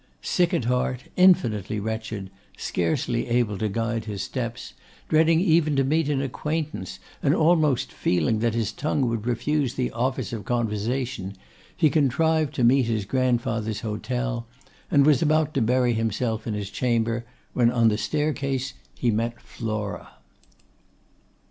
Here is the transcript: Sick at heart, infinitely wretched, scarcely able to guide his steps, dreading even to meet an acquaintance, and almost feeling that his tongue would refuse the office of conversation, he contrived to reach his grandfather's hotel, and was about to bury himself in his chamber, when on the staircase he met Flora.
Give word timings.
Sick 0.23 0.51
at 0.51 0.65
heart, 0.65 1.03
infinitely 1.15 1.79
wretched, 1.79 2.31
scarcely 2.57 3.27
able 3.27 3.55
to 3.59 3.69
guide 3.69 4.05
his 4.05 4.23
steps, 4.23 4.73
dreading 5.09 5.39
even 5.39 5.75
to 5.75 5.83
meet 5.83 6.09
an 6.09 6.23
acquaintance, 6.23 6.97
and 7.21 7.35
almost 7.35 7.93
feeling 7.93 8.39
that 8.39 8.55
his 8.55 8.71
tongue 8.71 9.07
would 9.07 9.27
refuse 9.27 9.75
the 9.75 9.91
office 9.91 10.33
of 10.33 10.43
conversation, 10.43 11.35
he 11.77 11.91
contrived 11.91 12.55
to 12.55 12.63
reach 12.63 12.87
his 12.87 13.05
grandfather's 13.05 13.81
hotel, 13.81 14.47
and 14.89 15.05
was 15.05 15.21
about 15.21 15.53
to 15.53 15.61
bury 15.61 15.93
himself 15.93 16.47
in 16.47 16.55
his 16.55 16.71
chamber, 16.71 17.23
when 17.53 17.69
on 17.69 17.89
the 17.89 17.95
staircase 17.99 18.73
he 18.95 19.11
met 19.11 19.39
Flora. 19.39 20.13